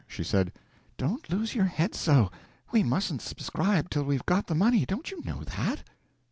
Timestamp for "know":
5.23-5.43